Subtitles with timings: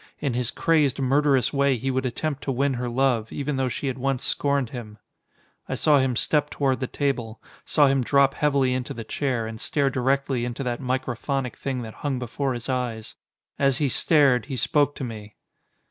[0.19, 3.85] In his crazed, murderous way he would attempt to win her love, even though she
[3.85, 4.97] had once scorned him.
[5.69, 7.39] I saw him step toward the table.
[7.65, 11.93] Saw him drop heavily into the chair, and stare directly into that microphonic thing that
[12.01, 13.13] hung before his eyes.
[13.59, 15.35] As he stared, he spoke to me.